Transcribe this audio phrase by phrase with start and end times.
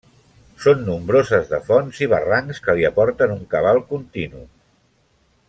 [0.61, 4.43] Són nombroses de fonts i barrancs que li aporten un cabal continu.